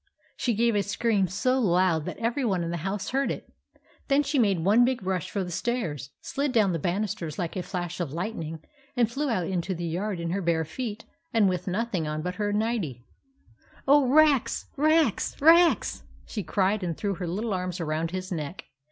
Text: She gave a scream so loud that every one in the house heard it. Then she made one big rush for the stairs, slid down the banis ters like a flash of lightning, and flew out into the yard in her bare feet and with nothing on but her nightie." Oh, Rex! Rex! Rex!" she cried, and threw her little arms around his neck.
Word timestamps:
She 0.35 0.55
gave 0.55 0.73
a 0.73 0.81
scream 0.81 1.27
so 1.27 1.59
loud 1.59 2.05
that 2.05 2.17
every 2.17 2.43
one 2.43 2.63
in 2.63 2.71
the 2.71 2.77
house 2.77 3.09
heard 3.11 3.29
it. 3.29 3.53
Then 4.07 4.23
she 4.23 4.39
made 4.39 4.65
one 4.65 4.83
big 4.83 5.03
rush 5.05 5.29
for 5.29 5.43
the 5.43 5.51
stairs, 5.51 6.09
slid 6.21 6.51
down 6.51 6.71
the 6.73 6.79
banis 6.79 7.15
ters 7.15 7.37
like 7.37 7.55
a 7.55 7.61
flash 7.61 7.99
of 7.99 8.11
lightning, 8.11 8.63
and 8.97 9.11
flew 9.11 9.29
out 9.29 9.45
into 9.45 9.75
the 9.75 9.85
yard 9.85 10.19
in 10.19 10.31
her 10.31 10.41
bare 10.41 10.65
feet 10.65 11.05
and 11.35 11.47
with 11.47 11.67
nothing 11.67 12.07
on 12.07 12.23
but 12.23 12.37
her 12.41 12.51
nightie." 12.51 13.05
Oh, 13.87 14.07
Rex! 14.07 14.65
Rex! 14.75 15.39
Rex!" 15.39 16.01
she 16.25 16.41
cried, 16.41 16.81
and 16.81 16.97
threw 16.97 17.13
her 17.13 17.27
little 17.27 17.53
arms 17.53 17.79
around 17.79 18.09
his 18.09 18.31
neck. 18.31 18.65